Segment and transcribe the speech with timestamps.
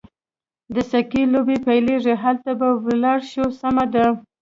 [0.73, 4.05] د سکې لوبې پیلېږي، هلته به ولاړ شو، سمه ده.